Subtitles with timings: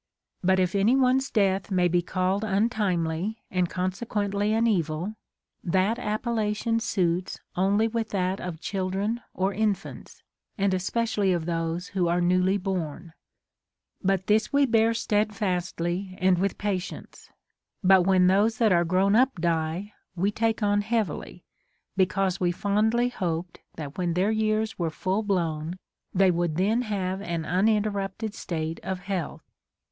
[0.43, 5.13] But if any one's death may be called untimely, and consequently an evil,
[5.63, 10.23] that appellation suits only with that of children and infants,
[10.57, 13.13] and especially of those A\ho are newly born.
[14.03, 17.29] But this Ave bear steadfastly and with patience;
[17.83, 21.43] but when those that are groAvn up die, we take on heavily,
[21.95, 25.77] because we fondly hoped that when their years were full blown
[26.11, 28.05] they Avould then have an unin CONSOLATION TO APOLLONIUS.
[28.17, 29.43] 323 teiTupted state of health.